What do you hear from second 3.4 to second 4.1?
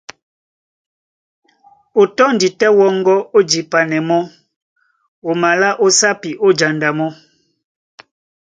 jipanɛ